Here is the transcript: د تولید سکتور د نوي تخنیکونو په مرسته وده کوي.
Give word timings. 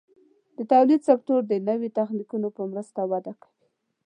د 0.57 0.59
تولید 0.71 1.01
سکتور 1.09 1.41
د 1.47 1.53
نوي 1.69 1.89
تخنیکونو 1.99 2.47
په 2.57 2.61
مرسته 2.71 3.01
وده 3.11 3.33
کوي. 3.41 3.67